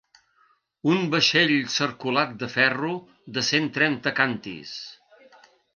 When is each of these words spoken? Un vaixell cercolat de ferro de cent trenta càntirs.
Un 0.93 1.03
vaixell 1.15 1.53
cercolat 1.75 2.33
de 2.45 2.51
ferro 2.57 2.97
de 3.37 3.47
cent 3.53 3.73
trenta 3.79 4.19
càntirs. 4.23 4.75